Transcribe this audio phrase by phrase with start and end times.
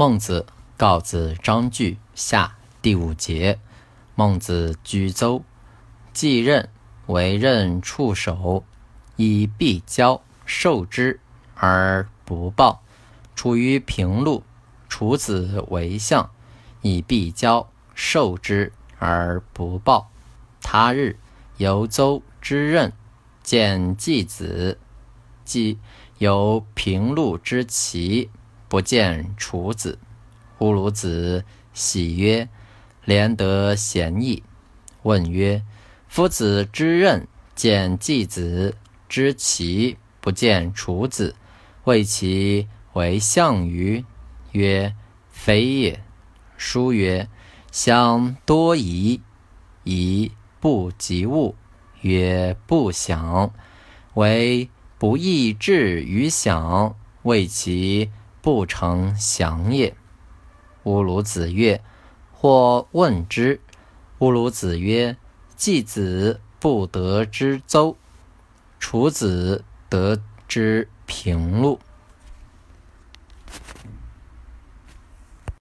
[0.00, 0.46] 孟子
[0.78, 3.58] 告子章句下第五节。
[4.14, 5.44] 孟子居邹，
[6.14, 6.70] 继任
[7.04, 8.64] 为任处守，
[9.16, 11.20] 以必交受之
[11.54, 12.80] 而不报。
[13.36, 14.42] 处于平陆，
[14.88, 16.30] 楚子为相，
[16.80, 20.10] 以必交受之而不报。
[20.62, 21.18] 他日
[21.58, 22.94] 由邹之任，
[23.42, 24.78] 见季子，
[25.44, 25.78] 季
[26.16, 28.30] 由平陆之齐，
[28.70, 29.98] 不见楚子。
[30.60, 32.48] 乌鲁子喜曰。
[33.06, 34.42] 廉得贤义，
[35.02, 35.64] 问曰
[36.06, 38.76] ：“夫子之任，见季子
[39.08, 41.34] 之齐，不见楚子，
[41.84, 44.04] 谓其为相于？”
[44.52, 44.94] 曰
[45.32, 46.04] ：“非也。”
[46.58, 47.26] 书曰
[47.72, 49.22] ：“相多疑，
[49.82, 50.30] 疑
[50.60, 51.56] 不及物。”
[52.02, 53.52] 曰：“不祥。”
[54.14, 59.94] 为不义志于祥，谓其不成祥也。
[60.84, 61.82] 乌鲁子曰。
[62.42, 63.60] 或问之，
[64.20, 65.14] 乌鲁子曰
[65.56, 67.98] ：“季子不得之邹，
[68.78, 71.78] 楚子得之平陆。”